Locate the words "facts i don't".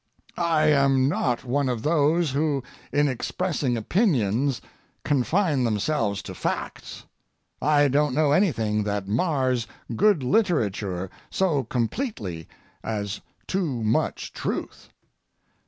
6.33-8.15